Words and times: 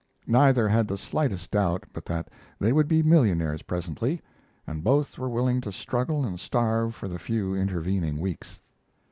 Neither 0.25 0.67
had 0.67 0.87
the 0.87 0.97
slightest 0.97 1.51
doubt 1.51 1.83
but 1.93 2.05
that 2.05 2.29
they 2.57 2.73
would 2.73 2.87
be 2.87 3.03
millionaires 3.03 3.61
presently, 3.61 4.19
and 4.65 4.83
both 4.83 5.19
were 5.19 5.29
willing 5.29 5.61
to 5.61 5.71
struggle 5.71 6.25
and 6.25 6.39
starve 6.39 6.95
for 6.95 7.07
the 7.07 7.19
few 7.19 7.53
intervening 7.53 8.19
weeks. 8.19 8.61